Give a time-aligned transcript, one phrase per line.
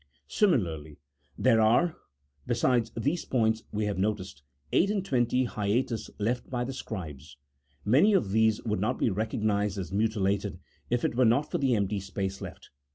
[0.27, 0.97] Similarly
[1.37, 1.95] there are
[2.47, 7.37] (besides those points we have noticed) eight and twenty hiatus left by the scribes.
[7.85, 10.59] Many of these would not be recognized as mutilated
[10.89, 12.71] if it were not for the empty space left.